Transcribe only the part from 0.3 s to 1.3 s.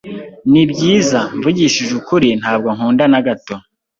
Nibyiza,